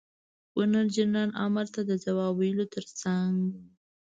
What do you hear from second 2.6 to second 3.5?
تر څنګ.